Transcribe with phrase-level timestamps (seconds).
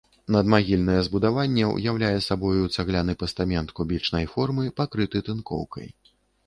[0.35, 5.87] Надмагільнае збудаванне ўяўляе сабою цагляны пастамент кубічнай формы, пакрыты тынкоўкай.